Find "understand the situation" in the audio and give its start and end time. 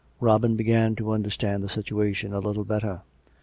1.11-2.33